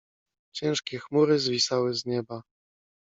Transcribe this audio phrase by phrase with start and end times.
[0.55, 2.41] Ciężkie chmury zwisały z nieba.